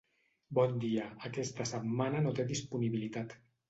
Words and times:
Bon 0.59 0.73
dia, 0.85 1.05
aquesta 1.31 1.69
setmana 1.75 2.27
no 2.27 2.37
té 2.43 2.51
disponibilitat. 2.53 3.43